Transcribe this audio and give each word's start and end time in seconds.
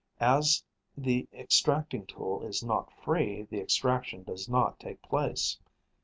As 0.19 0.63
the 0.97 1.29
extracting 1.31 2.07
tool 2.07 2.41
is 2.41 2.63
not 2.63 2.91
free, 3.03 3.43
the 3.43 3.61
extraction 3.61 4.23
does 4.23 4.49
not 4.49 4.79
take 4.79 4.99
place. 5.03 5.59